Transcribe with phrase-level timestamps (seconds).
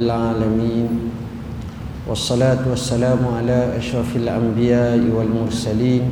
[0.00, 0.88] العالمين
[2.08, 6.02] والصلاة والسلام على أشرف الأنبياء والمرسلين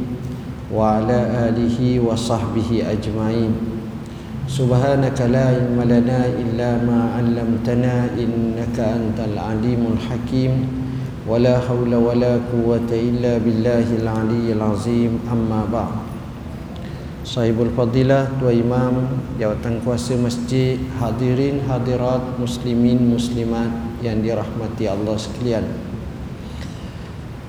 [0.75, 1.19] وعلى
[1.49, 3.53] آله وصحبه أجمعين
[4.49, 10.53] سبحانك لا علم لنا إلا ما علمتنا إنك أنت العليم الحكيم
[11.29, 15.97] ولا حول ولا قوة إلا بالله العلي العظيم أما بعد
[17.29, 19.05] Sahibul Fadilah, Tua Imam,
[19.37, 23.69] Jawatan Kuasa Masjid, hadirin, hadirat, muslimin, muslimat
[24.01, 25.69] yang dirahmati Allah sekalian.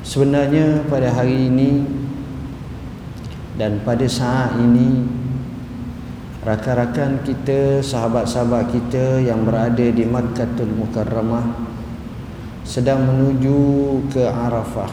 [0.04, 1.88] Sebenarnya pada hari ini
[3.56, 5.08] dan pada saat ini
[6.44, 11.56] rakan-rakan kita, sahabat-sahabat kita yang berada di Makkahul Mukarramah
[12.68, 13.56] sedang menuju
[14.12, 14.92] ke Arafah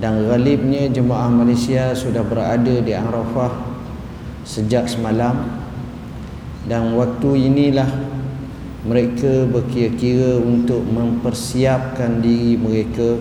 [0.00, 3.65] dan galibnya jemaah Malaysia sudah berada di Arafah
[4.46, 5.66] sejak semalam.
[6.70, 7.90] Dan waktu inilah
[8.86, 13.18] mereka berkira-kira untuk mempersiapkan diri mereka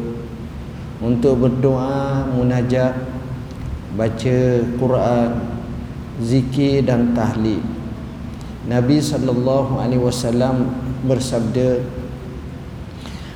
[1.02, 2.94] untuk berdoa munajat
[3.98, 4.38] baca
[4.78, 5.30] Quran
[6.22, 7.60] zikir dan tahlil.
[8.66, 10.74] Nabi sallallahu alaihi wasallam
[11.06, 11.86] bersabda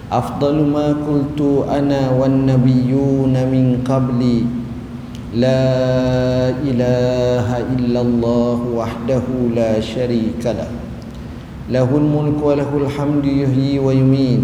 [0.10, 4.59] afdalu ma qultu ana wan nabiyyu min qabli
[5.30, 10.72] لا إله إلا الله وحده لا شريك له
[11.70, 14.42] له الملك وله الحمد يهي ويمين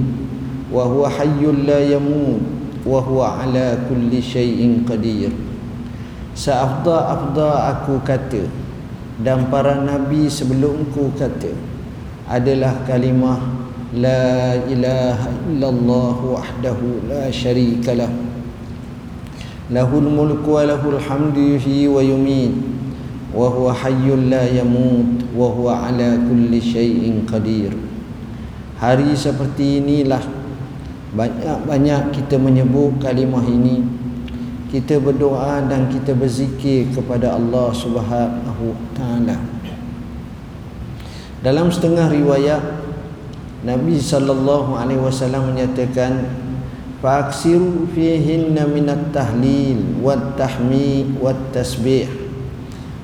[0.69, 2.41] وهو حي لا يموت
[2.85, 5.33] وهو على كل شيء قدير
[6.37, 8.45] سأفضى أفضى أكو كتر
[9.15, 11.47] dan para nabi sebelumku kata
[12.27, 13.39] adalah kalimah
[13.95, 18.11] la ilaha illallah wahdahu la syarikalah
[19.73, 22.55] له الملك وله الحمد wa ويميت
[23.33, 27.73] وهو La لا يموت وهو ala kulli syai'in qadir.
[28.77, 30.21] Hari seperti inilah
[31.17, 33.81] banyak-banyak kita menyebut kalimah ini.
[34.69, 39.39] Kita berdoa dan kita berzikir kepada Allah Subhanahu taala.
[41.41, 42.61] Dalam setengah riwayat
[43.65, 46.44] Nabi sallallahu alaihi wasallam menyatakan
[47.05, 52.09] faaksiru fihinna minat tahlil wat tahmid wat tasbih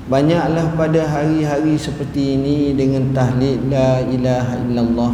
[0.09, 5.13] banyaklah pada hari-hari seperti ini dengan tahlil la ilaha illallah.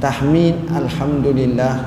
[0.00, 1.84] Tahmid alhamdulillah.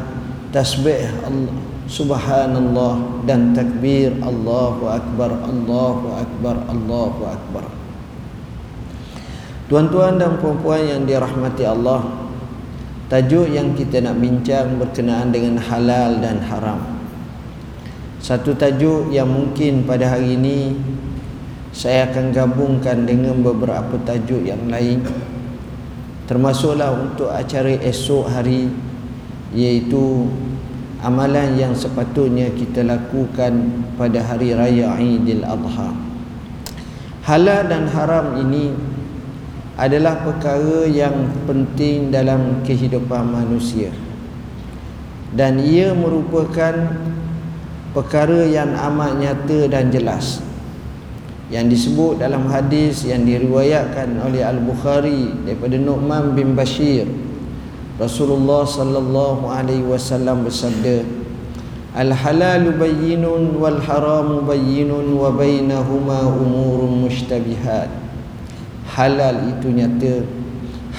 [0.53, 1.57] Tasbih Allah
[1.89, 3.25] subhanallah.
[3.25, 7.65] Dan takbir Allahu akbar Allahu akbar Allahu akbar.
[9.65, 12.22] Tuan-tuan dan puan-puan yang dirahmati Allah
[13.13, 16.81] Tajuk yang kita nak bincang berkenaan dengan halal dan haram.
[18.17, 20.73] Satu tajuk yang mungkin pada hari ini
[21.69, 25.05] saya akan gabungkan dengan beberapa tajuk yang lain.
[26.25, 28.73] Termasuklah untuk acara esok hari
[29.53, 30.25] iaitu
[31.05, 35.93] amalan yang sepatutnya kita lakukan pada hari raya Aidil Adha.
[37.29, 38.73] Halal dan haram ini
[39.73, 43.89] adalah perkara yang penting dalam kehidupan manusia.
[45.33, 46.93] Dan ia merupakan
[47.93, 50.45] perkara yang amat nyata dan jelas.
[51.49, 57.05] Yang disebut dalam hadis yang diriwayatkan oleh Al-Bukhari daripada Nu'man bin Bashir
[58.01, 61.05] Rasulullah sallallahu alaihi wasallam bersabda
[61.93, 68.02] Al-halalu bayyinun wal haramu bayyinun wa bainahuma umurun mushtabihat
[68.93, 70.21] halal itu nyata.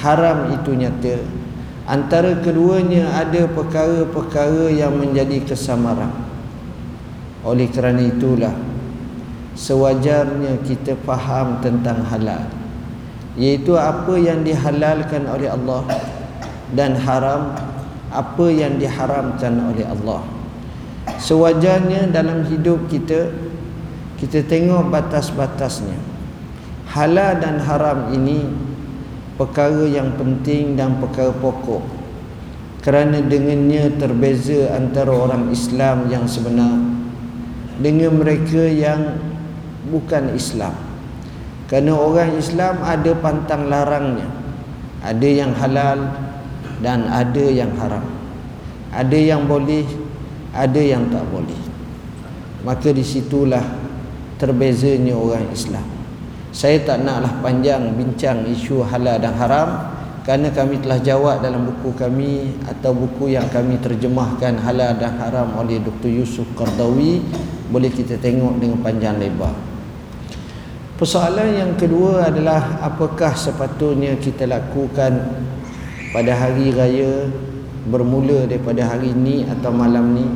[0.02, 1.16] Haram itu nyata.
[1.86, 6.10] Antara keduanya ada perkara-perkara yang menjadi kesamaran.
[7.44, 8.56] Oleh kerana itulah
[9.54, 12.50] sewajarnya kita faham tentang halal.
[13.38, 15.82] Iaitu apa yang dihalalkan oleh Allah
[16.72, 17.54] dan haram
[18.10, 20.24] apa yang diharamkan oleh Allah.
[21.20, 23.28] Sewajarnya dalam hidup kita
[24.16, 26.13] kita tengok batas-batasnya
[26.90, 28.44] halal dan haram ini
[29.40, 31.82] perkara yang penting dan perkara pokok.
[32.84, 36.76] Kerana dengannya terbeza antara orang Islam yang sebenar
[37.80, 39.16] dengan mereka yang
[39.88, 40.76] bukan Islam.
[41.64, 44.28] Kerana orang Islam ada pantang larangnya.
[45.00, 46.12] Ada yang halal
[46.84, 48.04] dan ada yang haram.
[48.92, 49.88] Ada yang boleh
[50.52, 51.56] ada yang tak boleh.
[52.68, 53.64] Maka disitulah
[54.36, 55.93] terbezanya orang Islam
[56.54, 59.90] saya tak naklah panjang bincang isu halal dan haram
[60.22, 65.50] kerana kami telah jawab dalam buku kami atau buku yang kami terjemahkan halal dan haram
[65.58, 66.14] oleh Dr.
[66.14, 67.26] Yusuf Qardawi
[67.74, 69.50] boleh kita tengok dengan panjang lebar
[70.94, 75.42] persoalan yang kedua adalah apakah sepatutnya kita lakukan
[76.14, 77.34] pada hari raya
[77.90, 80.26] bermula daripada hari ni atau malam ni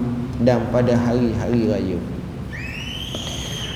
[0.42, 2.17] dan pada hari-hari raya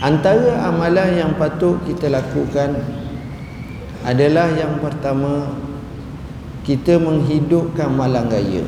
[0.02, 2.74] antara amalan yang patut kita lakukan
[4.02, 5.54] adalah yang pertama
[6.66, 8.66] kita menghidupkan malam raya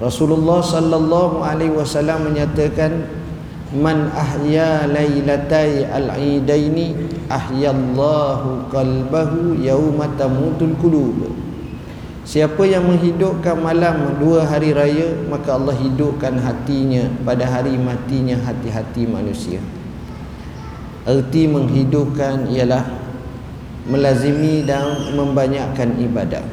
[0.00, 3.04] Rasulullah sallallahu alaihi wasallam menyatakan
[3.76, 6.96] man ahya lailatai al-idaini
[7.28, 11.28] ahyallahu qalbahu yauma tamutul qulub
[12.28, 19.08] Siapa yang menghidupkan malam dua hari raya maka Allah hidupkan hatinya pada hari matinya hati-hati
[19.08, 19.64] manusia.
[21.08, 22.84] Erti menghidupkan ialah
[23.88, 26.44] melazimi dan membanyakkan ibadah.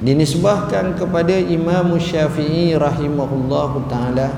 [0.00, 4.32] Dinisbahkan kepada Imam Syafi'i rahimahullahu taala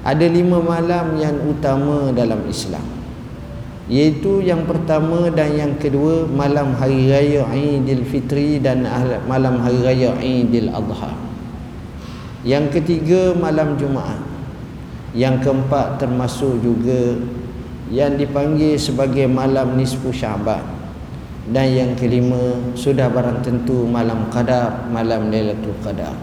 [0.00, 3.02] ada lima malam yang utama dalam Islam
[3.90, 8.86] iaitu yang pertama dan yang kedua malam hari raya Aidil Fitri dan
[9.26, 11.12] malam hari raya Aidil Adha.
[12.42, 14.18] Yang ketiga malam Jumaat.
[15.12, 17.20] Yang keempat termasuk juga
[17.92, 20.64] yang dipanggil sebagai malam nisfu Syaban.
[21.44, 26.16] Dan yang kelima sudah barang tentu malam Qadar, malam Lailatul Qadar.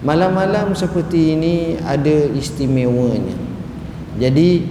[0.00, 3.36] Malam-malam seperti ini ada istimewanya.
[4.18, 4.64] Jadi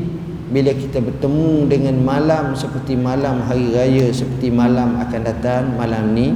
[0.49, 6.33] bila kita bertemu dengan malam seperti malam hari raya seperti malam akan datang malam ni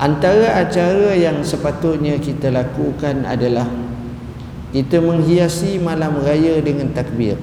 [0.00, 3.68] antara acara yang sepatutnya kita lakukan adalah
[4.72, 7.36] kita menghiasi malam raya dengan takbir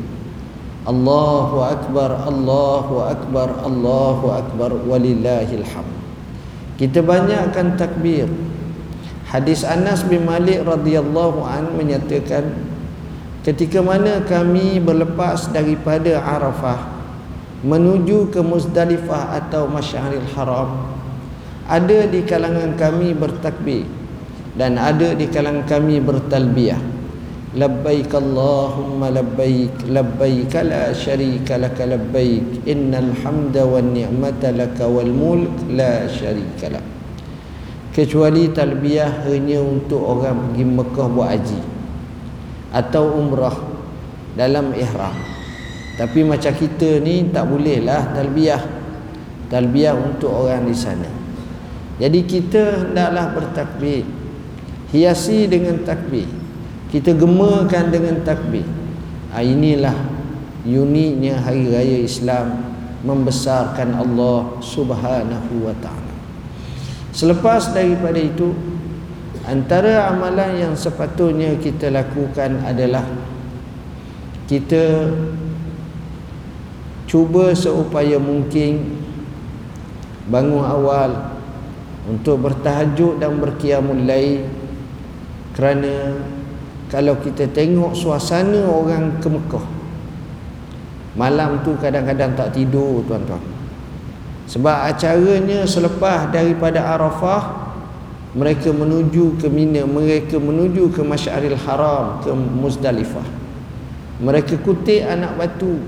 [0.86, 5.98] Allahu akbar Allahu akbar Allahu akbar walillahil hamd.
[6.78, 8.30] Kita banyakkan takbir.
[9.26, 12.54] Hadis Anas bin Malik radhiyallahu an menyatakan
[13.42, 16.94] ketika mana kami berlepas daripada Arafah
[17.66, 20.86] menuju ke Muzdalifah atau Masyaril Haram
[21.66, 23.90] ada di kalangan kami bertakbir
[24.54, 26.95] dan ada di kalangan kami bertalbiyah
[27.56, 28.12] labbaik
[29.88, 36.86] labbaik la syarika lak labbaik innal hamda wan ni'mata lak wal mulk la syarika lak
[37.96, 41.62] kecuali talbiyah hanya untuk orang pergi Mekah buat haji
[42.76, 43.56] atau umrah
[44.36, 45.16] dalam ihram.
[45.96, 48.60] Tapi macam kita ni tak boleh lah talbiyah.
[49.48, 51.08] Talbiyah untuk orang di sana.
[51.96, 54.04] Jadi kita hendaklah bertakbir.
[54.92, 56.28] Hiasi dengan takbir
[56.96, 58.64] kita gemakan dengan takbir.
[59.36, 59.96] Ha, inilah
[60.64, 62.72] uniknya hari raya Islam
[63.04, 66.16] membesarkan Allah subhanahu wa ta'ala.
[67.12, 68.56] Selepas daripada itu
[69.46, 73.06] Antara amalan yang sepatutnya kita lakukan adalah
[74.50, 75.14] kita
[77.06, 78.98] cuba seupaya mungkin
[80.34, 81.38] bangun awal
[82.10, 84.50] untuk bertahajud dan berqiyamul lail
[85.54, 86.18] kerana
[86.90, 89.66] kalau kita tengok suasana orang ke Mekah
[91.16, 93.40] malam tu kadang-kadang tak tidur tuan-tuan.
[94.46, 97.66] Sebab acaranya selepas daripada Arafah
[98.36, 103.26] mereka menuju ke Mina mereka menuju ke Masyaril Haram ke Muzdalifah.
[104.22, 105.82] Mereka kutip anak batu.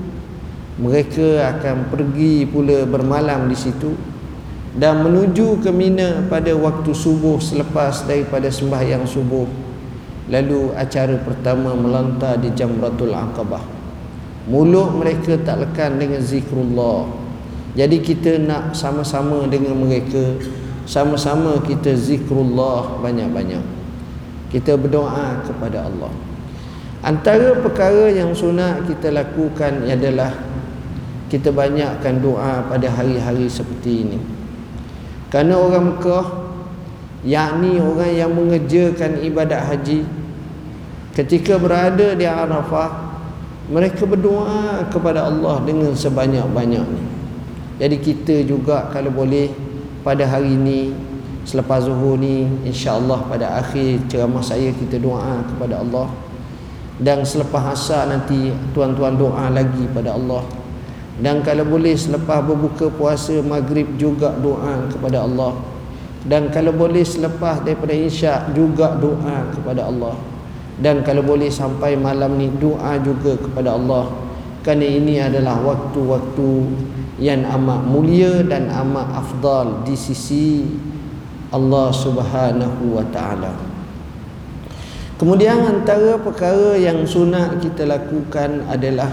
[0.78, 3.98] Mereka akan pergi pula bermalam di situ
[4.78, 9.67] dan menuju ke Mina pada waktu subuh selepas daripada sembahyang subuh
[10.27, 13.63] lalu acara pertama melantar di Jamratul Aqabah.
[14.48, 17.07] Mulut mereka tak lekan dengan zikrullah.
[17.75, 20.39] Jadi kita nak sama-sama dengan mereka
[20.88, 23.62] sama-sama kita zikrullah banyak-banyak.
[24.48, 26.12] Kita berdoa kepada Allah.
[27.03, 30.31] Antara perkara yang sunat kita lakukan adalah
[31.27, 34.19] kita banyakkan doa pada hari-hari seperti ini.
[35.27, 36.47] Kerana orang Mekah
[37.27, 40.07] yakni orang yang mengerjakan ibadat haji.
[41.12, 43.03] Ketika berada di Arafah
[43.67, 47.03] mereka berdoa kepada Allah dengan sebanyak-banyaknya.
[47.84, 49.51] Jadi kita juga kalau boleh
[50.07, 50.96] pada hari ini
[51.43, 56.07] selepas zuhur ni insya-Allah pada akhir ceramah saya kita doa kepada Allah.
[56.98, 60.48] Dan selepas asar nanti tuan-tuan doa lagi pada Allah.
[61.19, 65.76] Dan kalau boleh selepas berbuka puasa maghrib juga doa kepada Allah
[66.27, 70.15] dan kalau boleh selepas daripada isyak juga doa kepada Allah
[70.77, 74.12] dan kalau boleh sampai malam ni doa juga kepada Allah
[74.67, 76.50] kerana ini adalah waktu-waktu
[77.17, 80.67] yang amat mulia dan amat afdal di sisi
[81.50, 83.55] Allah Subhanahu wa taala.
[85.17, 89.10] Kemudian antara perkara yang sunat kita lakukan adalah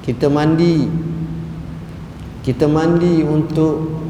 [0.00, 0.88] kita mandi.
[2.40, 4.00] Kita mandi untuk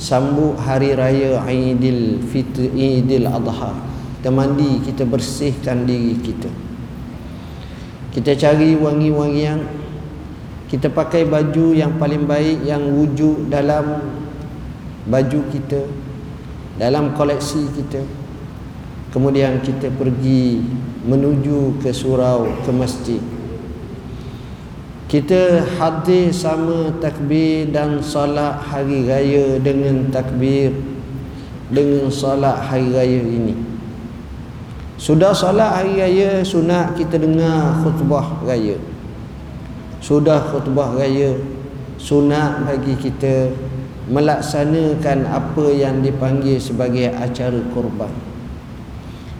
[0.00, 3.76] sambut hari raya Aidil Fitr Aidil Adha.
[4.16, 6.48] Kita mandi kita bersihkan diri kita.
[8.16, 9.60] Kita cari wangi-wangian
[10.72, 14.00] kita pakai baju yang paling baik yang wujud dalam
[15.04, 15.84] baju kita
[16.80, 18.00] dalam koleksi kita.
[19.12, 20.64] Kemudian kita pergi
[21.04, 23.20] menuju ke surau ke masjid
[25.10, 30.70] kita hadir sama takbir dan solat hari raya dengan takbir
[31.66, 33.58] dengan solat hari raya ini.
[34.94, 38.78] Sudah solat hari raya sunat kita dengar khutbah raya.
[39.98, 41.34] Sudah khutbah raya
[41.98, 43.50] sunat bagi kita
[44.06, 48.10] melaksanakan apa yang dipanggil sebagai acara korban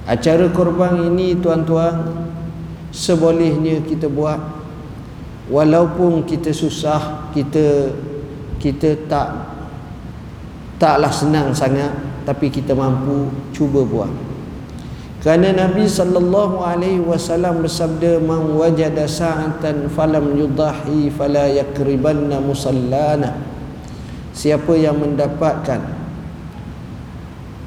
[0.07, 2.07] acara korban ini tuan-tuan
[2.95, 4.60] sebolehnya kita buat
[5.51, 7.91] walaupun kita susah kita
[8.63, 9.29] kita tak
[10.79, 11.91] taklah senang sangat
[12.25, 14.13] tapi kita mampu cuba buat
[15.21, 23.37] kerana Nabi sallallahu alaihi wasallam bersabda man wajada sa'atan falam yudahi fala yakribanna musallana.
[24.33, 26.01] Siapa yang mendapatkan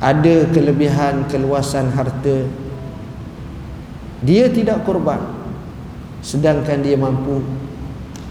[0.03, 2.43] ada kelebihan keluasan harta
[4.19, 5.19] dia tidak korban
[6.19, 7.39] sedangkan dia mampu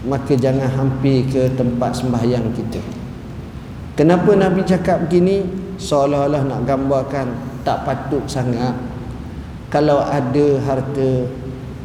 [0.03, 2.83] maka jangan hampir ke tempat sembahyang kita.
[3.95, 5.47] Kenapa Nabi cakap begini?
[5.79, 7.27] Seolah-olah nak gambarkan
[7.63, 8.75] tak patut sangat.
[9.71, 11.27] Kalau ada harta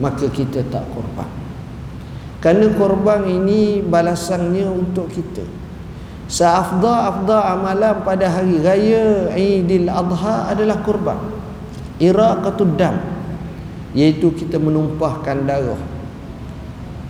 [0.02, 1.26] maka kita tak korban.
[2.38, 5.42] Kerana korban ini balasannya untuk kita.
[6.28, 11.18] Seafdal-afdal amalan pada hari raya Aidil Adha adalah korban.
[11.98, 13.00] Iraqatud dam
[13.96, 15.97] iaitu kita menumpahkan darah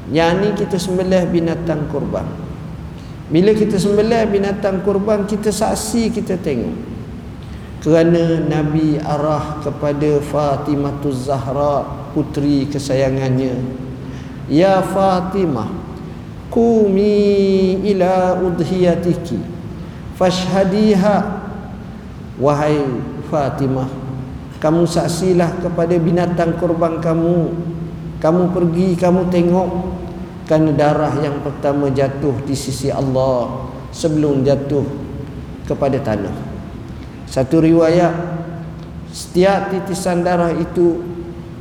[0.09, 2.49] yang ni kita sembelih binatang korban
[3.29, 6.97] bila kita sembelih binatang korban kita saksi kita tengok.
[7.85, 11.85] Kerana Nabi arah kepada Fatimah Zahra
[12.17, 13.55] putri kesayangannya.
[14.49, 15.69] Ya Fatimah
[16.49, 19.37] Kumi ila udhiyatiki
[20.17, 21.17] Fashhadiha.
[22.41, 22.81] Wahai
[23.29, 23.93] Fatimah
[24.57, 27.53] Kamu saksilah kepada binatang korban kamu
[28.19, 29.69] Kamu pergi, kamu tengok
[30.51, 34.85] Kerana darah yang pertama jatuh di sisi Allah Sebelum jatuh
[35.69, 36.49] kepada tanah
[37.29, 38.13] satu riwayat
[39.13, 41.01] setiap titisan darah itu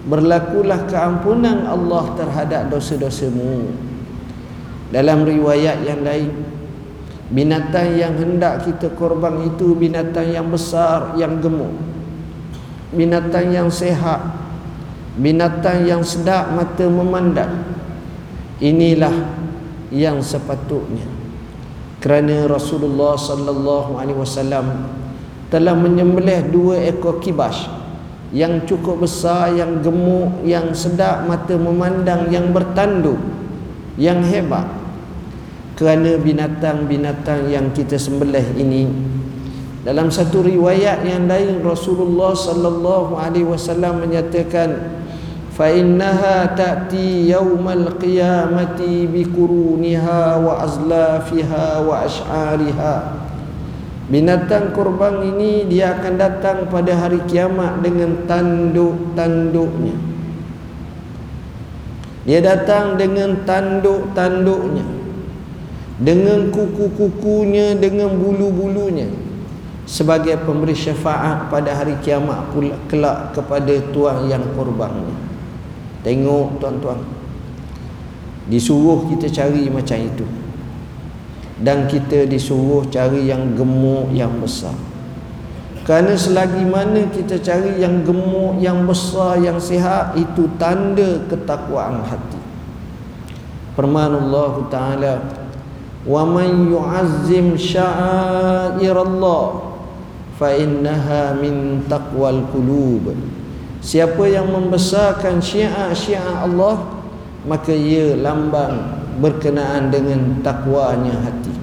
[0.08, 3.68] berlakulah keampunan Allah terhadap dosa-dosamu.
[4.88, 6.32] Dalam riwayat yang lain
[7.28, 11.76] binatang yang hendak kita korban itu binatang yang besar yang gemuk.
[12.96, 14.47] Binatang yang sehat.
[15.18, 17.66] Binatang yang sedap mata memandang.
[18.62, 19.14] Inilah
[19.90, 21.06] yang sepatutnya.
[21.98, 24.86] Kerana Rasulullah sallallahu alaihi wasallam
[25.50, 27.66] telah menyembelih dua ekor kibas
[28.30, 33.18] yang cukup besar, yang gemuk, yang sedap mata memandang, yang bertanduk,
[33.98, 34.70] yang hebat.
[35.78, 38.90] Kerana binatang-binatang yang kita sembelih ini
[39.88, 45.00] dalam satu riwayat yang lain Rasulullah sallallahu alaihi wasallam menyatakan
[47.98, 53.26] qiyamati bi kuruniha wa azlafiha wa ash'ariha
[54.08, 59.96] Binatang korban ini dia akan datang pada hari kiamat dengan tanduk-tanduknya.
[62.24, 64.88] Dia datang dengan tanduk-tanduknya.
[66.00, 69.12] Dengan kuku-kukunya, dengan bulu-bulunya.
[69.84, 72.48] Sebagai pemberi syafaat pada hari kiamat
[72.88, 75.27] kelak kepada tuan yang korbannya.
[76.02, 77.00] Tengok tuan-tuan.
[78.48, 80.26] Disuruh kita cari macam itu.
[81.58, 84.78] Dan kita disuruh cari yang gemuk yang besar.
[85.88, 92.36] Kerana selagi mana kita cari yang gemuk yang besar yang sihat itu tanda ketakwaan hati.
[93.72, 95.14] Firman Allah taala
[96.04, 99.44] wa man yu'azzim sya'airallah
[100.36, 103.16] fa innaha min taqwal qulub
[103.88, 106.84] siapa yang membesarkan syiar-syiar Allah
[107.48, 111.56] maka ia lambang berkenaan dengan takwanya hati.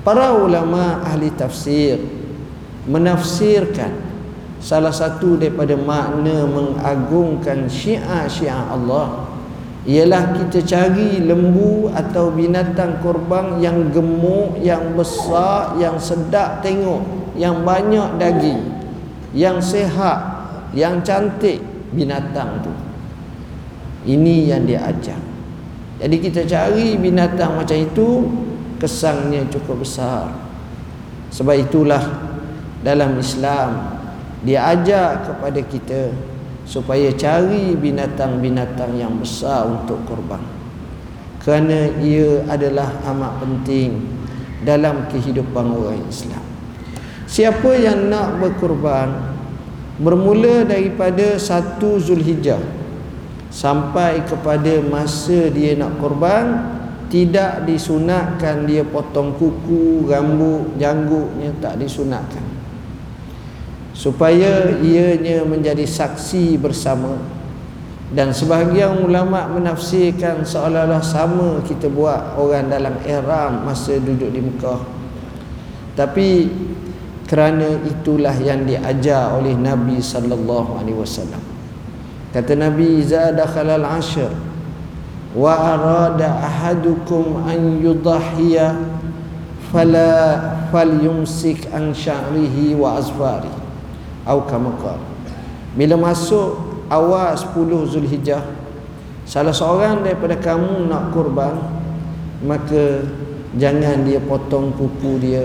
[0.00, 2.00] Para ulama ahli tafsir
[2.88, 3.92] menafsirkan
[4.56, 9.28] salah satu daripada makna mengagungkan syiar-syiar Allah
[9.84, 17.04] ialah kita cari lembu atau binatang korban yang gemuk, yang besar, yang sedap tengok,
[17.36, 18.64] yang banyak daging,
[19.36, 20.33] yang sehat,
[20.74, 21.62] yang cantik
[21.94, 22.72] binatang tu.
[24.04, 25.16] Ini yang dia ajar.
[26.02, 28.08] Jadi kita cari binatang macam itu
[28.84, 30.28] Kesannya cukup besar
[31.32, 32.04] sebab itulah
[32.84, 33.96] dalam Islam
[34.44, 36.12] dia ajar kepada kita
[36.68, 40.42] supaya cari binatang-binatang yang besar untuk korban
[41.40, 44.04] kerana ia adalah amat penting
[44.68, 46.44] dalam kehidupan orang Islam
[47.24, 49.33] siapa yang nak berkorban
[49.98, 52.60] bermula daripada satu Zulhijjah
[53.54, 56.74] sampai kepada masa dia nak korban
[57.14, 62.42] tidak disunatkan dia potong kuku, rambut, janggutnya tak disunatkan.
[63.94, 67.14] Supaya ianya menjadi saksi bersama.
[68.10, 74.82] Dan sebahagian ulama menafsirkan seolah-olah sama kita buat orang dalam ihram masa duduk di Mekah.
[75.94, 76.50] Tapi
[77.24, 81.40] kerana itulah yang diajar oleh Nabi sallallahu alaihi wasallam.
[82.34, 84.32] Kata Nabi iza dakhala al-ashr
[85.34, 88.78] wa arada ahadukum an yudhiya
[89.74, 90.10] fala
[90.70, 93.62] falyumsik an sya'rihi wa azfarihi
[94.30, 94.70] au kama
[95.74, 96.54] bila masuk
[96.86, 98.46] awal 10 Zulhijjah
[99.26, 101.58] salah seorang daripada kamu nak kurban
[102.46, 103.02] maka
[103.58, 105.42] jangan dia potong kuku dia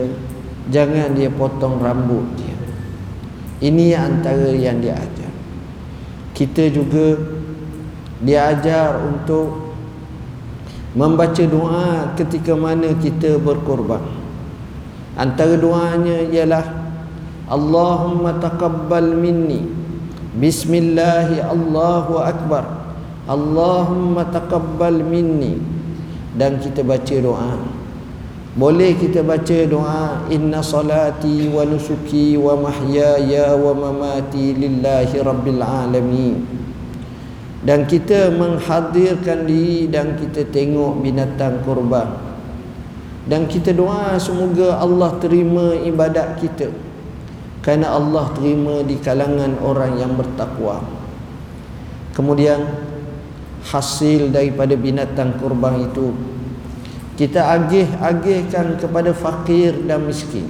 [0.70, 2.56] jangan dia potong rambut dia.
[3.60, 5.34] Ini antara yang dia ajar.
[6.32, 7.20] Kita juga
[8.24, 9.76] dia ajar untuk
[10.96, 14.00] membaca doa ketika mana kita berkorban.
[15.20, 16.64] Antara doanya ialah
[17.52, 19.68] Allahumma taqabbal minni.
[20.40, 22.64] Bismillahi Allahu Akbar.
[23.28, 25.60] Allahumma taqabbal minni.
[26.40, 27.79] Dan kita baca doa
[28.58, 36.42] Boleh kita baca doa Inna salati wa nusuki wa mahyaya wa mamati lillahi rabbil alamin.
[37.62, 42.08] Dan kita menghadirkan diri dan kita tengok binatang korban
[43.28, 46.74] Dan kita doa semoga Allah terima ibadat kita.
[47.62, 50.82] Kerana Allah terima di kalangan orang yang bertakwa.
[52.18, 52.66] Kemudian
[53.70, 56.10] hasil daripada binatang kurban itu
[57.20, 60.48] kita agih-agihkan kepada fakir dan miskin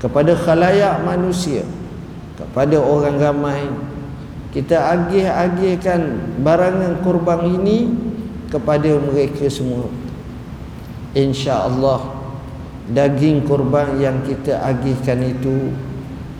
[0.00, 1.68] kepada khalayak manusia
[2.40, 3.68] kepada orang ramai
[4.56, 7.92] kita agih-agihkan barangan kurban ini
[8.48, 9.92] kepada mereka semua
[11.12, 12.00] insya-Allah
[12.88, 15.70] daging korban yang kita agihkan itu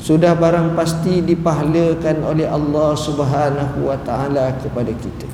[0.02, 5.30] sudah barang pasti dipahlakan oleh Allah Subhanahu wa taala kepada kita.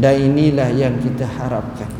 [0.00, 1.99] Dan inilah yang kita harapkan.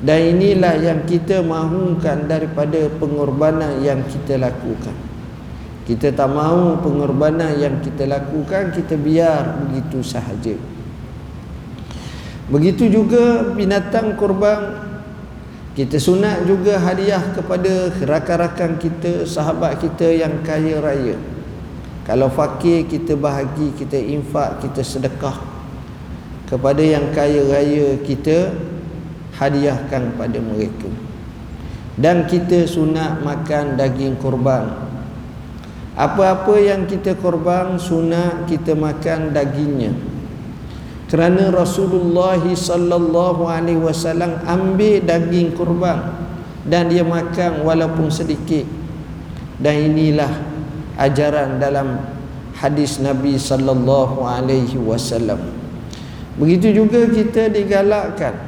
[0.00, 4.96] Dan inilah yang kita mahukan daripada pengorbanan yang kita lakukan.
[5.84, 10.56] Kita tak mahu pengorbanan yang kita lakukan kita biar begitu sahaja.
[12.48, 14.90] Begitu juga binatang korban
[15.70, 21.14] kita sunat juga hadiah kepada rakan-rakan kita, sahabat kita yang kaya raya.
[22.02, 25.38] Kalau fakir kita bahagi, kita infak, kita sedekah.
[26.50, 28.50] Kepada yang kaya raya kita
[29.40, 30.92] hadiahkan pada mereka.
[31.96, 34.68] Dan kita sunat makan daging korban.
[35.96, 39.92] Apa-apa yang kita korban sunat kita makan dagingnya
[41.10, 46.14] kerana Rasulullah sallallahu alaihi wasallam ambil daging kurban
[46.62, 48.62] dan dia makan walaupun sedikit
[49.58, 50.30] dan inilah
[50.94, 51.98] ajaran dalam
[52.54, 55.50] hadis Nabi sallallahu alaihi wasallam
[56.38, 58.38] begitu juga kita digalakkan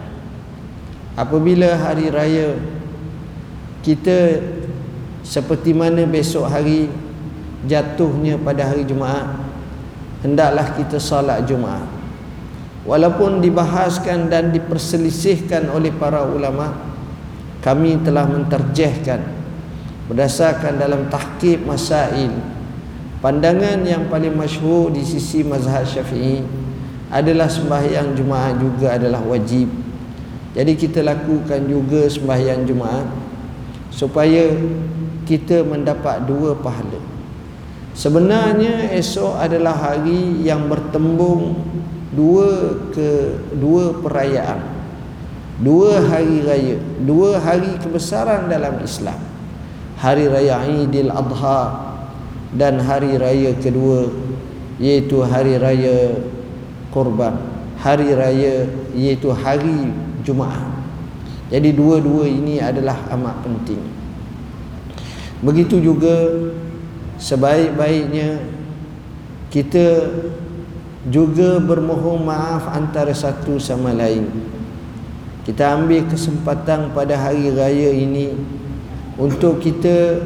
[1.12, 2.57] apabila hari raya
[3.85, 4.40] kita
[5.22, 6.88] seperti mana besok hari
[7.68, 9.38] jatuhnya pada hari Jumaat
[10.22, 11.87] hendaklah kita solat Jumaat.
[12.83, 16.75] Walaupun dibahaskan dan diperselisihkan oleh para ulama
[17.62, 19.22] kami telah menterjehkan
[20.11, 22.35] berdasarkan dalam tahqiq masail.
[23.22, 26.42] Pandangan yang paling masyhur di sisi mazhab syafi'i
[27.07, 29.82] adalah sembahyang Jumaat juga adalah wajib
[30.52, 33.08] jadi kita lakukan juga sembahyang Jumaat
[33.88, 34.52] supaya
[35.24, 37.00] kita mendapat dua pahala.
[37.96, 41.56] Sebenarnya esok adalah hari yang bertembung
[42.12, 44.60] dua ke dua perayaan.
[45.62, 49.20] Dua hari raya dua hari kebesaran dalam Islam.
[50.00, 51.94] Hari raya Aidil Adha
[52.52, 54.08] dan hari raya kedua
[54.76, 56.16] iaitu hari raya
[56.90, 59.90] korban hari raya iaitu hari
[60.22, 60.82] Jumaat.
[61.52, 63.82] Jadi dua-dua ini adalah amat penting.
[65.44, 66.32] Begitu juga
[67.20, 68.40] sebaik-baiknya
[69.52, 70.08] kita
[71.12, 74.30] juga bermohon maaf antara satu sama lain.
[75.44, 78.32] Kita ambil kesempatan pada hari raya ini
[79.18, 80.22] untuk kita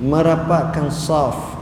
[0.00, 1.58] merapatkan saf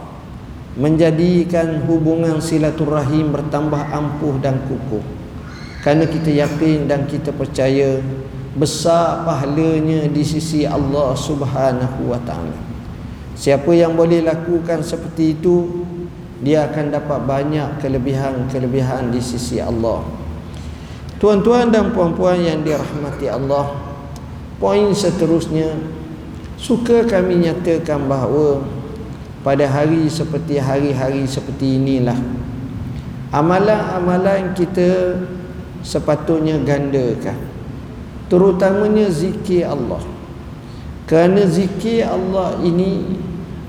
[0.76, 5.15] menjadikan hubungan silaturahim bertambah ampuh dan kukuh
[5.86, 8.02] kerana kita yakin dan kita percaya
[8.58, 12.58] besar pahalanya di sisi Allah Subhanahu wa taala.
[13.38, 15.86] Siapa yang boleh lakukan seperti itu
[16.42, 20.02] dia akan dapat banyak kelebihan-kelebihan di sisi Allah.
[21.22, 23.78] Tuan-tuan dan puan-puan yang dirahmati Allah
[24.58, 25.70] poin seterusnya
[26.58, 28.58] suka kami nyatakan bahawa
[29.46, 32.18] pada hari seperti hari-hari seperti inilah
[33.30, 35.22] amalan-amalan kita
[35.86, 37.38] sepatutnya gandakan.
[38.26, 40.02] Terutamanya zikir Allah.
[41.06, 43.14] Kerana zikir Allah ini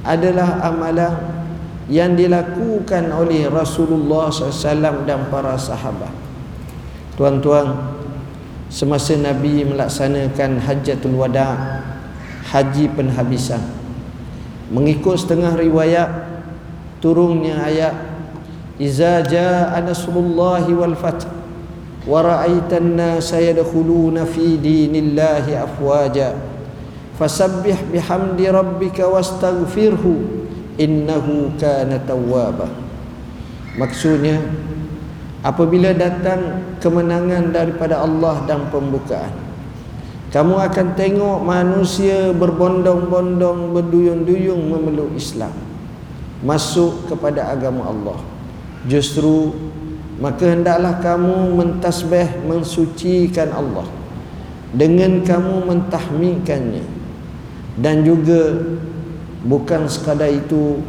[0.01, 1.13] adalah amalan
[1.86, 6.10] yang dilakukan oleh Rasulullah SAW dan para sahabat.
[7.13, 7.93] Tuan-tuan
[8.73, 11.86] semasa Nabi melaksanakan hajatul wada'
[12.47, 13.60] haji penhabisan
[14.71, 16.10] mengikut setengah riwayat
[16.99, 17.95] turunnya ayat
[18.80, 21.27] iza jaa nasrullahi wal fath
[22.08, 26.34] wa ra'aitan nasa yadkhuluna fi dinillahi afwaja
[27.20, 30.48] fasabbih bihamdi rabbika wastaghfirhu
[30.80, 32.72] innahu kana tawwaba
[33.76, 34.39] maksudnya
[35.43, 39.36] apabila datang kemenangan daripada Allah dan pembukaan
[40.32, 45.67] kamu akan tengok manusia berbondong-bondong berduyun-duyun memeluk Islam
[46.43, 48.20] masuk kepada agama Allah.
[48.86, 49.56] Justru
[50.17, 53.86] maka hendaklah kamu mentasbih mensucikan Allah.
[54.67, 56.84] Dengan kamu mentahmidkannya
[57.80, 58.58] dan juga
[59.47, 60.84] bukan sekadar itu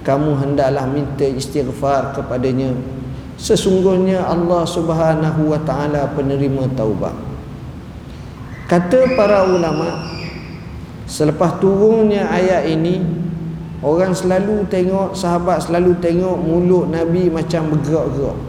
[0.00, 2.72] kamu hendaklah minta istighfar kepadanya.
[3.38, 7.14] Sesungguhnya Allah Subhanahu wa taala penerima taubat
[8.66, 10.10] Kata para ulama
[11.06, 12.98] Selepas turunnya ayat ini
[13.78, 18.47] Orang selalu tengok Sahabat selalu tengok Mulut Nabi macam bergerak-gerak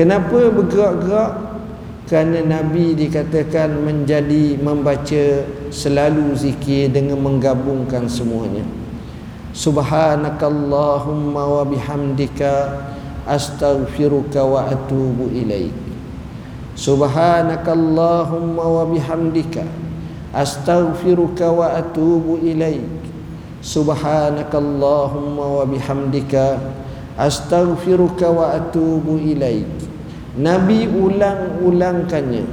[0.00, 1.60] Kenapa bergerak-gerak?
[2.08, 8.64] Kerana Nabi dikatakan Menjadi Membaca Selalu zikir Dengan menggabungkan semuanya.
[9.52, 12.80] Subhanakallahumma wa bihamdika
[13.28, 15.76] Astaghfiruka wa atubu ilaik.
[16.80, 19.68] Subhanakallahumma wa bihamdika
[20.32, 22.88] astaghfiruka wa atubu ilaik.
[23.60, 26.56] Subhanakallahumma wa bihamdika
[27.20, 29.89] astaghfiruka wa atubu ilaik
[30.38, 32.46] Nabi ulang-ulangkannya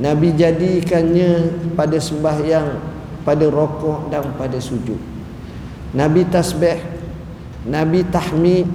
[0.00, 1.30] Nabi jadikannya
[1.76, 2.68] pada sembahyang
[3.22, 4.98] pada rokok dan pada sujud
[5.92, 6.80] Nabi tasbih
[7.68, 8.66] Nabi tahmid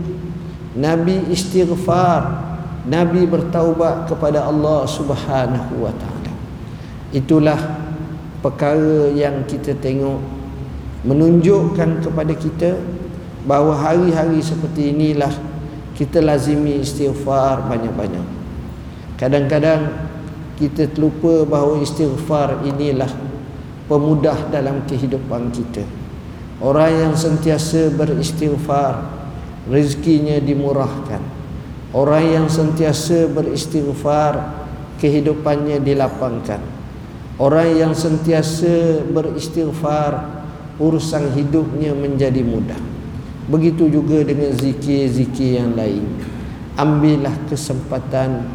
[0.78, 2.48] Nabi istighfar
[2.88, 6.32] Nabi bertaubat kepada Allah Subhanahu wa taala.
[7.12, 7.60] Itulah
[8.40, 10.24] perkara yang kita tengok
[11.04, 12.80] menunjukkan kepada kita
[13.44, 15.32] bahawa hari-hari seperti inilah
[15.98, 18.22] kita lazimi istighfar banyak-banyak.
[19.18, 20.14] Kadang-kadang
[20.62, 23.10] kita terlupa bahawa istighfar inilah
[23.90, 25.82] pemudah dalam kehidupan kita.
[26.62, 29.10] Orang yang sentiasa beristighfar
[29.66, 31.38] rezekinya dimurahkan.
[31.96, 34.60] Orang yang sentiasa beristighfar
[35.00, 36.60] Kehidupannya dilapangkan
[37.40, 40.44] Orang yang sentiasa beristighfar
[40.84, 42.87] Urusan hidupnya menjadi mudah
[43.48, 46.04] Begitu juga dengan zikir-zikir yang lain.
[46.78, 48.46] Ambillah kesempatan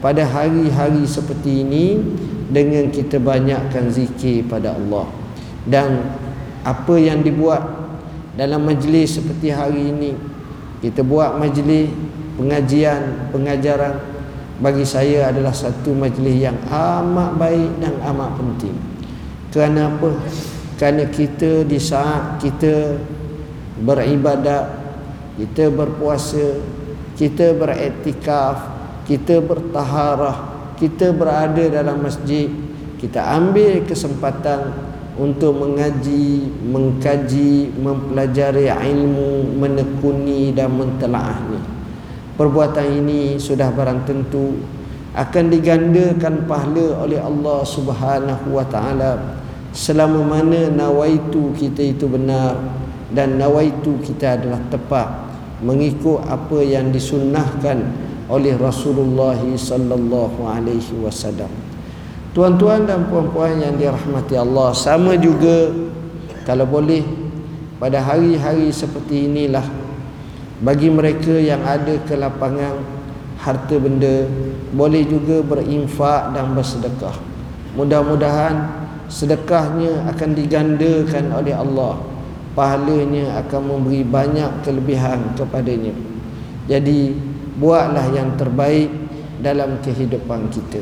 [0.00, 2.00] Pada hari-hari seperti ini
[2.48, 5.12] Dengan kita banyakkan zikir pada Allah.
[5.68, 6.08] Dan
[6.64, 7.60] apa yang dibuat
[8.32, 10.16] Dalam majlis seperti hari ini
[10.80, 11.92] Kita buat majlis
[12.36, 14.16] pengajian pengajaran
[14.56, 18.76] bagi saya adalah satu majlis yang amat baik dan amat penting.
[19.52, 20.16] Kerana apa?
[20.80, 22.96] Kerana kita di saat kita
[23.80, 24.72] beribadat
[25.36, 26.60] kita berpuasa
[27.16, 28.56] kita beretikaf
[29.04, 30.36] kita bertaharah
[30.76, 32.48] kita berada dalam masjid
[32.96, 34.72] kita ambil kesempatan
[35.16, 41.60] untuk mengaji, mengkaji, mempelajari ilmu, menekuni dan mentelaahnya.
[42.36, 44.60] Perbuatan ini sudah barang tentu
[45.16, 49.40] akan digandakan pahala oleh Allah Subhanahu wa taala
[49.72, 52.60] selama mana nawaitu kita itu benar
[53.12, 55.08] dan nawaitu kita adalah tepat
[55.62, 57.86] mengikut apa yang disunnahkan
[58.26, 61.48] oleh Rasulullah sallallahu alaihi wasallam.
[62.34, 65.72] Tuan-tuan dan puan-puan yang dirahmati Allah, sama juga
[66.44, 67.00] kalau boleh
[67.80, 69.64] pada hari-hari seperti inilah
[70.64, 72.80] bagi mereka yang ada ke lapangan
[73.36, 74.24] harta benda
[74.72, 77.12] boleh juga berinfak dan bersedekah
[77.76, 82.00] mudah-mudahan sedekahnya akan digandakan oleh Allah
[82.56, 85.92] pahalanya akan memberi banyak kelebihan kepadanya.
[86.66, 87.12] Jadi
[87.60, 88.88] buatlah yang terbaik
[89.44, 90.80] dalam kehidupan kita.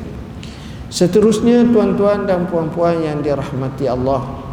[0.94, 4.46] Seterusnya tuan-tuan dan puan-puan yang dirahmati Allah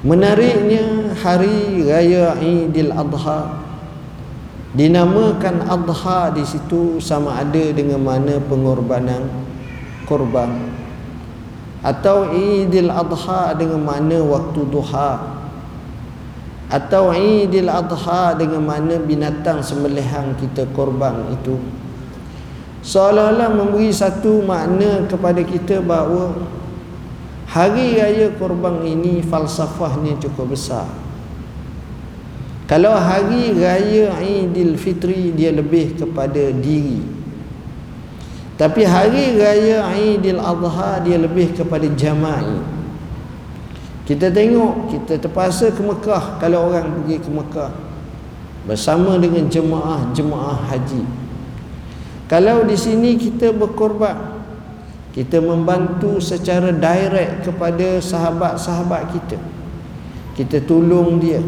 [0.00, 3.60] menariknya hari raya Idul Adha
[4.72, 9.28] dinamakan Adha di situ sama ada dengan mana pengorbanan
[10.08, 10.72] korban
[11.84, 15.39] atau Idul Adha dengan mana waktu duha
[16.70, 21.58] atau Idul Adha dengan mana binatang sembelihan kita korban itu.
[22.80, 26.32] Seolah-olah memberi satu makna kepada kita bahawa
[27.50, 30.86] hari raya korban ini falsafahnya cukup besar.
[32.70, 37.20] Kalau hari raya Idul Fitri dia lebih kepada diri.
[38.60, 42.79] Tapi hari raya Aidil Adha dia lebih kepada jama'i.
[44.10, 47.70] Kita tengok, kita terpaksa ke Mekah kalau orang pergi ke Mekah
[48.66, 51.06] bersama dengan jemaah-jemaah haji.
[52.26, 54.42] Kalau di sini kita berkorban,
[55.14, 59.38] kita membantu secara direct kepada sahabat-sahabat kita.
[60.34, 61.38] Kita tolong dia.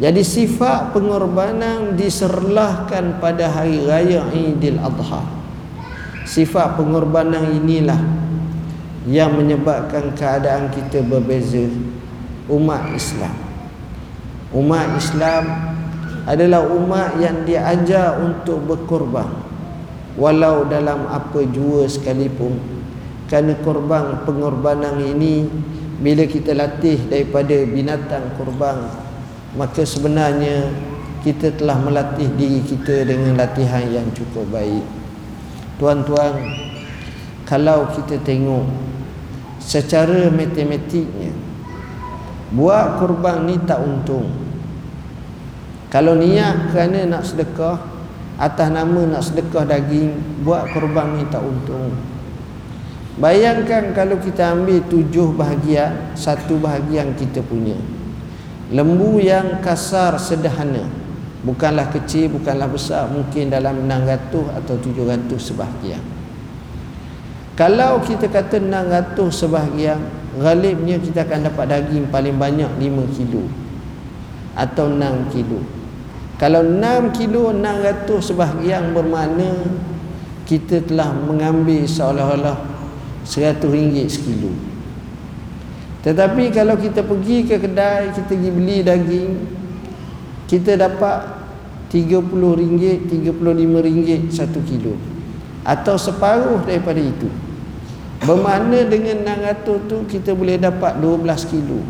[0.00, 5.36] Jadi sifat pengorbanan diserlahkan pada hari raya Aidil Adha
[6.26, 7.96] sifat pengorbanan inilah
[9.06, 11.70] yang menyebabkan keadaan kita berbeza
[12.50, 13.34] umat Islam.
[14.50, 15.44] Umat Islam
[16.26, 19.30] adalah umat yang diajar untuk berkorban.
[20.18, 22.58] Walau dalam apa jua sekalipun
[23.30, 25.46] kerana korban pengorbanan ini
[26.02, 28.86] bila kita latih daripada binatang korban
[29.56, 30.68] maka sebenarnya
[31.24, 34.84] kita telah melatih diri kita dengan latihan yang cukup baik.
[35.76, 36.32] Tuan-tuan
[37.46, 38.66] Kalau kita tengok
[39.62, 41.30] Secara matematiknya
[42.50, 44.30] Buat korban ni tak untung.
[45.90, 47.78] Kalau niat kerana nak sedekah
[48.36, 51.94] Atas nama nak sedekah daging Buat korban ni tak untung.
[53.16, 57.78] Bayangkan kalau kita ambil tujuh bahagian Satu bahagian kita punya.
[58.74, 61.06] Lembu yang kasar sederhana
[61.46, 66.15] bukanlah kecil bukanlah besar mungkin dalam 600 atau 700 sebahagian
[67.56, 69.96] kalau kita kata 600 sebahagian
[70.36, 73.48] galibnya kita akan dapat daging paling banyak 5 kilo
[74.52, 75.64] atau 6 kilo.
[76.36, 79.72] Kalau 6 kilo 600 sebahagian bermakna
[80.44, 82.60] kita telah mengambil seolah-olah
[83.24, 84.52] 100 ringgit sekilo.
[86.04, 89.32] Tetapi kalau kita pergi ke kedai kita pergi beli daging
[90.44, 91.24] kita dapat
[91.88, 94.92] RM30, RM35 satu kilo.
[95.64, 97.45] Atau separuh daripada itu
[98.24, 101.80] bermakna dengan 600 tu kita boleh dapat 12 kilo.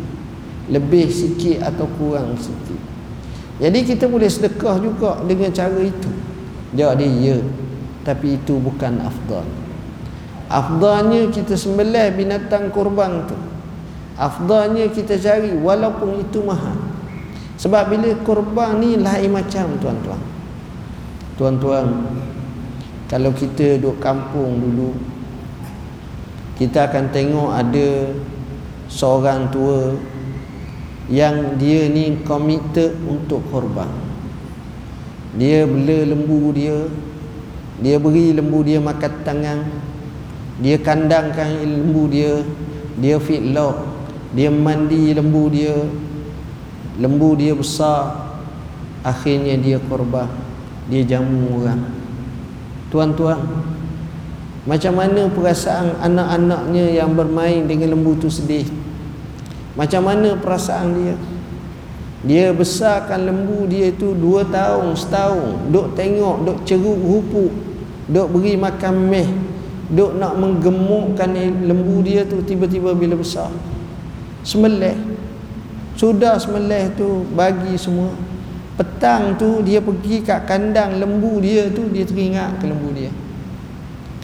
[0.67, 2.81] Lebih sikit atau kurang sikit.
[3.63, 6.11] Jadi kita boleh sedekah juga dengan cara itu.
[6.75, 7.37] Jawab dia ya
[8.07, 9.43] tapi itu bukan afdal.
[10.47, 13.35] Afdalnya kita sembelih binatang korban tu.
[14.15, 16.79] Afdalnya kita cari walaupun itu mahal.
[17.59, 20.21] Sebab bila korban ni lain macam tuan-tuan.
[21.35, 21.85] Tuan-tuan,
[23.11, 24.95] kalau kita duduk kampung dulu,
[26.57, 27.89] kita akan tengok ada
[28.89, 29.93] seorang tua
[31.07, 33.87] yang dia ni komited untuk korban.
[35.37, 36.89] Dia bela lembu dia,
[37.79, 39.59] dia beri lembu dia makan tangan,
[40.59, 42.41] dia kandangkan lembu dia,
[42.97, 43.77] dia fit lock,
[44.33, 45.77] dia mandi lembu dia,
[46.97, 48.33] lembu dia besar
[49.05, 50.25] akhirnya dia korban
[50.89, 51.81] dia jamu orang
[52.89, 53.37] tuan-tuan
[54.67, 58.67] macam mana perasaan anak-anaknya yang bermain dengan lembu tu sedih?
[59.79, 61.15] Macam mana perasaan dia?
[62.27, 65.71] Dia besarkan lembu dia itu dua tahun setahun.
[65.71, 67.47] Duk tengok duk ceruk rupu
[68.11, 69.29] duk beri makan meh.
[69.87, 71.31] Duk nak menggemukkan
[71.63, 73.47] lembu dia tu tiba-tiba bila besar.
[74.43, 74.99] Sembelih.
[75.95, 78.11] Sudah sembelih tu bagi semua.
[78.75, 83.09] Petang tu dia pergi kat kandang lembu dia tu dia teringat ke lembu dia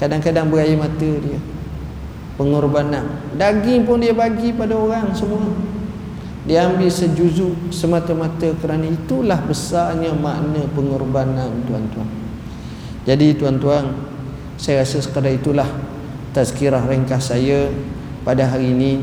[0.04, 1.40] kadang-kadang berair mata dia.
[2.36, 3.32] Pengorbanan.
[3.40, 5.48] Daging pun dia bagi pada orang semua.
[6.44, 12.10] Dia ambil sejuzuk semata-mata kerana itulah besarnya makna pengorbanan tuan-tuan.
[13.08, 13.96] Jadi tuan-tuan
[14.60, 15.72] saya rasa sekadar itulah
[16.36, 17.72] tazkirah ringkas saya
[18.28, 19.00] pada hari ini.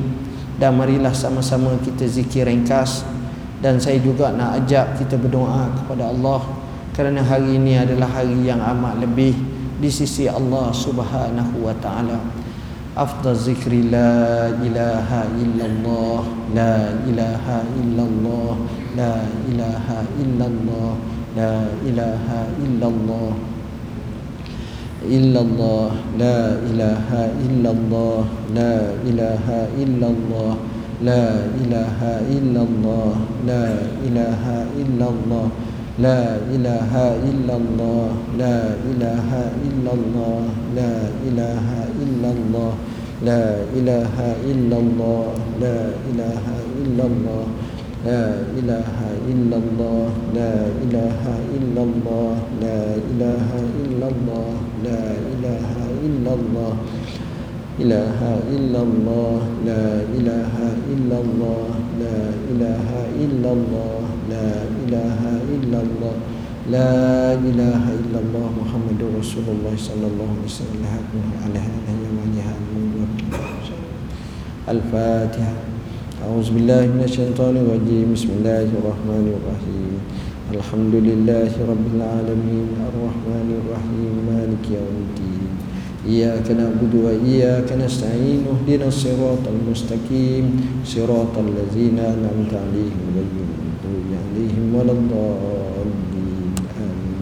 [0.61, 3.09] Dan marilah sama-sama kita zikir ringkas.
[3.65, 6.45] Dan saya juga nak ajak kita berdoa kepada Allah
[6.93, 9.33] kerana hari ini adalah hari yang amat lebih
[9.81, 12.21] di sisi Allah Subhanahu wa taala.
[12.93, 16.21] Afdal zikri la ilaha illallah
[16.53, 18.61] la ilaha illallah
[18.93, 20.91] la ilaha illallah
[21.33, 23.31] la ilaha illallah
[25.07, 28.75] illallah la ilaha illallah la
[29.07, 30.53] ilaha illallah
[31.01, 31.25] la
[31.57, 33.13] ilaha illallah la ilaha illallah
[33.49, 33.65] la
[34.05, 35.47] ilaha illallah
[36.00, 36.22] لا
[36.56, 36.92] إله
[37.30, 38.08] إلا الله
[38.38, 38.60] لا
[38.92, 39.30] إله
[39.68, 40.42] إلا الله
[40.76, 40.94] لا
[41.28, 41.68] إله
[42.04, 42.74] إلا الله
[43.24, 43.46] لا
[43.78, 44.16] إله
[44.52, 45.26] إلا الله
[45.64, 46.46] لا إله
[46.84, 47.46] إلا الله
[48.06, 48.26] لا
[48.60, 48.98] إله
[49.32, 51.24] إلا الله لا إله
[51.56, 52.84] إلا الله لا
[53.14, 53.50] إله
[53.82, 55.02] إلا الله لا
[55.34, 55.70] إله
[56.06, 56.74] إلا الله لا إله إلا الله
[57.80, 58.20] إله
[58.56, 59.86] إلا الله لا
[60.18, 60.56] إله
[60.94, 61.68] إلا الله
[62.00, 62.20] لا
[62.52, 62.88] إله
[63.26, 64.51] إلا الله لا
[64.87, 65.21] إله
[65.59, 66.15] إلا الله.
[66.71, 70.83] لا إله إلا الله محمد رسول الله صلى الله عليه وسلم.
[71.43, 71.91] على هذا
[74.71, 75.55] الفاتحة.
[76.23, 78.15] أعوذ بالله من الشيطان الرجيم.
[78.15, 79.93] بسم الله الرحمن الرحيم.
[80.55, 82.69] الحمد لله رب العالمين.
[82.91, 84.13] الرحمن الرحيم.
[84.31, 85.51] مالك يوم الدين.
[86.07, 88.47] إياك نعبد وإياك نستعين.
[88.47, 90.45] اهدنا الصراط المستقيم.
[90.87, 96.55] صراط الذين أنعمت عليهم غير المغضوب عليهم ولا الضالين.
[96.79, 97.19] آمين.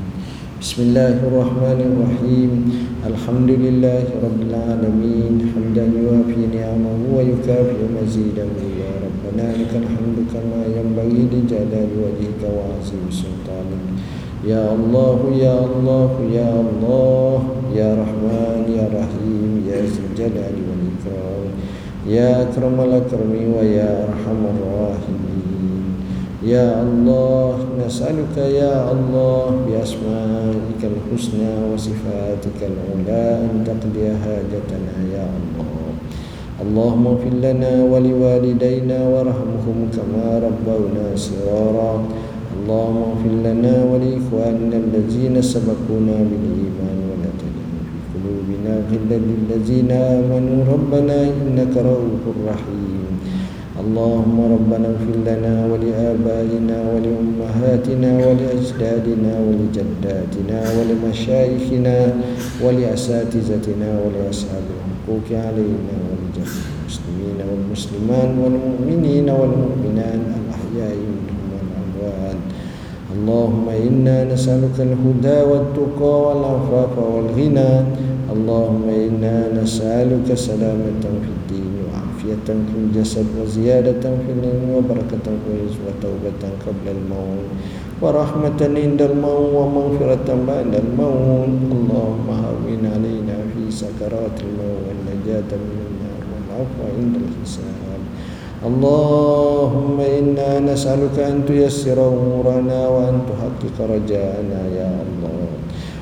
[0.60, 2.52] بسم الله الرحمن الرحيم.
[3.08, 5.32] الحمد لله رب العالمين.
[5.52, 8.46] حمدا يوافي نعمه ويكافئ مزيدا
[8.82, 13.84] يا ربنا لك الحمد كما ينبغي لجلال وجهك وعظيم سلطانك.
[14.44, 17.38] يا الله يا الله يا الله.
[17.80, 21.48] يا رحمن يا رحيم يا ذي الجلال والإكرام.
[22.08, 25.27] يا أكرم الأكرمين ويا أرحم الراحمين.
[26.38, 35.82] يا الله نسألك يا الله بأسمائك الحسنى وصفاتك العلى أن تقضي حاجتنا يا الله.
[36.62, 42.06] اللهم اغفر لنا ولوالدينا وارحمهم كما ربونا صغارا.
[42.54, 50.58] اللهم اغفر لنا ولإخواننا الذين سبقونا بالإيمان ولا تجعل في قلوبنا غلا للذين آمنوا.
[50.70, 52.87] ربنا إنك رؤوف رحيم.
[53.88, 61.96] اللهم ربنا اغفر لنا ولآبائنا ولأمهاتنا ولأجدادنا ولجداتنا ولمشايخنا
[62.64, 72.40] ولأساتذتنا ولأصحاب الحقوق علينا ولجميع المسلمين والمسلمان والمؤمنين والمؤمنات الأحياء منهم والأموات.
[73.16, 77.72] اللهم إنا نسألك الهدى والتقى والعفاف والغنى.
[78.34, 81.67] اللهم إنا نسألك سلامة في الدين
[82.27, 87.47] عافية في الجسد وزيادة في العلم وبركة في الرزق وتوبة قبل الموت
[88.01, 96.21] ورحمة عند الموت ومغفرة بعد الموت اللهم هون علينا في سكرات الموت والنجاة من النار
[96.31, 98.01] والعفو عند الحساب
[98.65, 105.46] اللهم إنا نسألك أن تيسر أمورنا وأن تحقق رجاءنا يا الله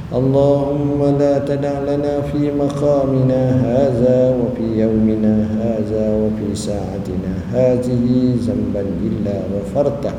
[0.06, 8.06] اللهم لا تدع لنا في مقامنا هذا وفي يومنا هذا وفي ساعتنا هذه
[8.46, 10.12] ذنبا إلا غفرته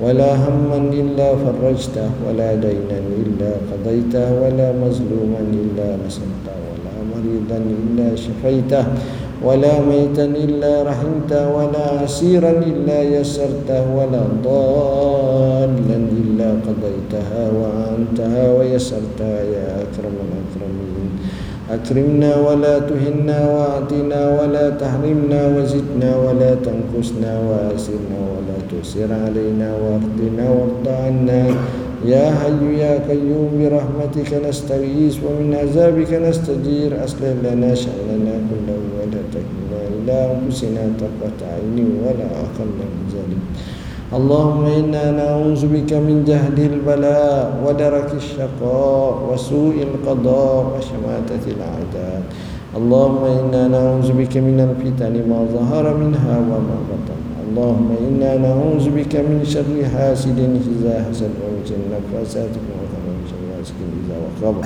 [0.00, 8.16] ولا هما إلا فرجته ولا دينا إلا قضيته ولا مظلوما إلا نصرته ولا مريضا إلا
[8.16, 8.84] شفيته.
[9.44, 19.38] ولا ميتا إلا رحمته ولا عسيرا إلا يسرته ولا ضالا إلا قضيتها وأنتها ويسرتها.
[19.54, 20.91] يا أكرم الأكرمين.
[21.72, 30.86] أكرمنا ولا تهنا وأعطنا ولا تحرمنا وزدنا ولا تنقصنا وأسرنا ولا تؤسر علينا وارضنا وارض
[30.88, 31.42] عنا.
[32.04, 36.90] يا حي يا قيوم برحمتك نستغيث ومن عذابك نستجير.
[37.04, 43.42] أصلح لنا شأننا كله ولا تكلنا إلى أنفسنا طرفة عين ولا أقل من ذلك.
[44.12, 52.20] اللهم إنا نعوذ بك من جهد البلاء ودرك الشقاء وسوء القضاء وشماتة الأعداء.
[52.76, 57.18] اللهم إنا نعوذ بك من الفتن ما ظهر منها وما بطن.
[57.48, 60.38] اللهم إنا نعوذ بك من شر حاسد
[60.76, 64.56] إذا حسد ومن شر النفاسات ومن شر إذا وقب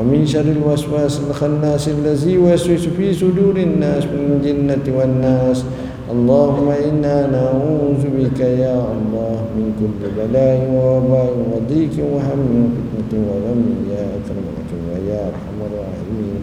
[0.00, 5.64] ومن شر الوسواس الخناس الذي يوسوس في صدور الناس من الجنة والناس.
[6.08, 13.60] اللهم إنا نعوذ بك يا الله من كل بلاء ووباء وضيق وهم وفتنة وغم
[13.92, 14.88] يا أكرم الأكرم
[15.28, 16.40] أرحم الراحمين.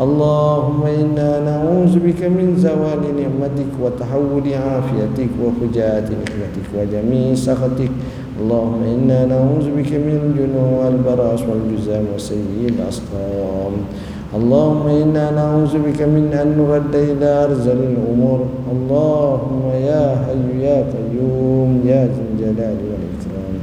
[0.00, 7.92] اللهم إنا نعوذ بك من زوال نعمتك وتحول عافيتك وفجاءة نعمتك وجميع سخطك.
[8.40, 13.74] اللهم إنا نعوذ بك من الجنون والبراس والجزام وسيء الأسقام.
[14.30, 18.40] اللهم إنا نعوذ بك من أن نرد إلى أرذل الأمور.
[18.74, 23.54] اللهم يا حي يا قيوم يا ذا الجلال والإكرام.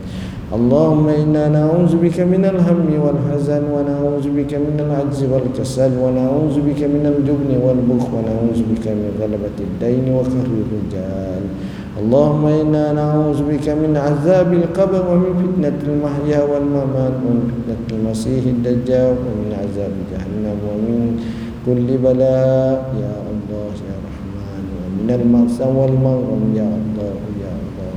[0.58, 7.04] اللهم إنا نعوذ بك من الهم والحزن ونعوذ بك من العجز والكسل ونعوذ بك من
[7.14, 11.44] الجبن والبخل ونعوذ بك من غلبة الدين وقهر الرجال.
[11.98, 19.18] اللهم إنا نعوذ بك من عذاب القبر ومن فتنة المحيا والممات ومن فتنة المسيح الدجال
[19.26, 21.02] ومن عذاب جهنم ومن
[21.66, 22.78] كل بلاء.
[23.02, 27.94] يا الله يا رحمن ومن المأسى والمغرم يا الله يا الله.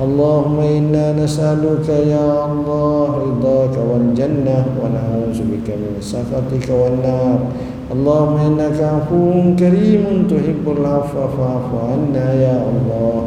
[0.00, 7.38] اللهم إنا نسألك يا الله رضاك والجنة ونعوذ بك من سخطك والنار.
[7.86, 13.22] اللهم إنك عفو كريم تحب العفو فاعف عنا يا الله.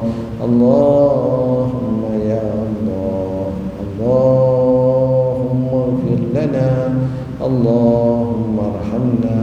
[0.45, 3.47] اللهم يا الله.
[3.83, 6.71] اللهم اغفر لنا.
[7.47, 9.39] اللهم ارحمنا.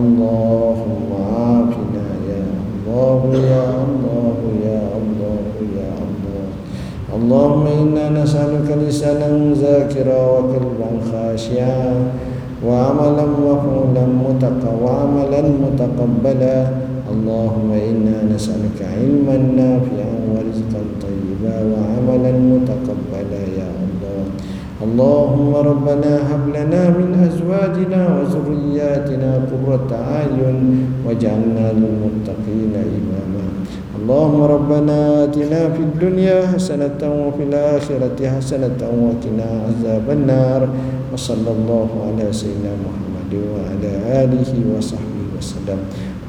[0.00, 3.20] اللهم عافنا يا الله
[3.52, 5.44] يا الله يا الله
[5.76, 6.44] يا الله.
[7.16, 11.84] اللهم إنا نسألك لسانا ذاكرا وقلبا خاشعا.
[12.66, 14.04] وعملا مفعولا
[14.82, 16.58] وعملا متقبلا.
[17.12, 24.22] اللهم إنا نسألك علما نافعا ورزقا طيبا وعملا متقبلا يا الله.
[24.86, 30.58] اللهم ربنا هب لنا من أزواجنا وذرياتنا قرة أعين
[31.06, 33.46] واجعلنا للمتقين إماما.
[33.98, 40.62] اللهم ربنا آتنا في الدنيا حسنة وفي الآخرة حسنة وقنا عذاب النار.
[41.13, 43.91] وصلى الله على سيدنا محمد وعلى
[44.23, 45.79] آله وصحبه وسلم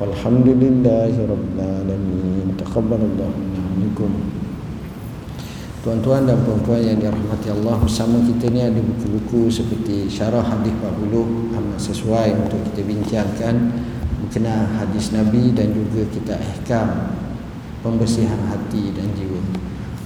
[0.00, 4.12] والحمد لله رب العالمين تقبل الله منا منكم
[5.84, 11.12] Tuan-tuan dan puan-puan yang dirahmati Allah Bersama kita ni ada buku-buku seperti Syarah Hadis 40
[11.52, 13.68] Amat sesuai untuk kita bincangkan
[14.24, 17.20] Berkenaan hadis Nabi dan juga kita ihkam
[17.84, 19.44] Pembersihan hati dan jiwa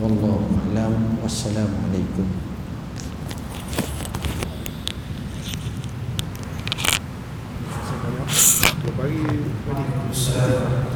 [0.02, 2.51] Wallahu'alam Wassalamualaikum
[10.11, 10.92] السلام